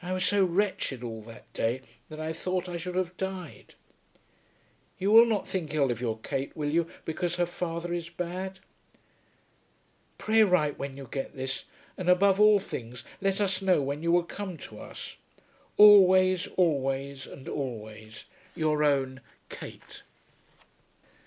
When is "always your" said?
17.46-18.82